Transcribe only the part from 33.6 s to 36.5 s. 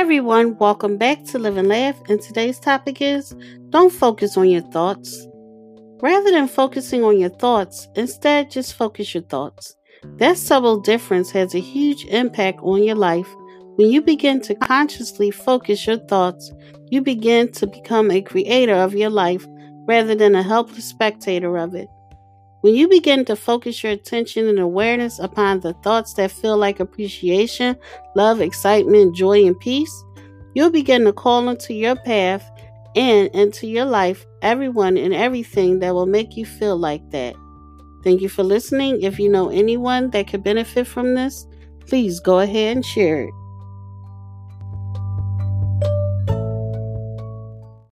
your life everyone and everything that will make you